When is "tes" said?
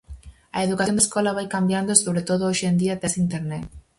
3.01-3.15